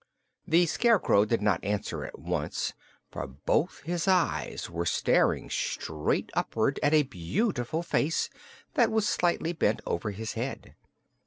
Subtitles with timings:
[0.47, 2.73] The Scarecrow did not answer at once,
[3.11, 8.27] for both his eyes were staring straight upward at a beautiful face
[8.73, 10.73] that was slightly bent over his head.